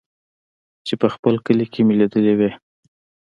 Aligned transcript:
چې 0.87 0.93
په 1.01 1.07
خپل 1.13 1.33
کلي 1.45 1.65
کښې 1.71 1.81
مې 1.87 1.95
ليدلې 1.99 2.33
وې. 2.39 2.51